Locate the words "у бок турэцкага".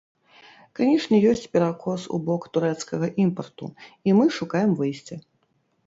2.17-3.13